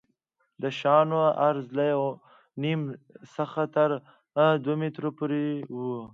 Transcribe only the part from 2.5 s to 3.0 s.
نیم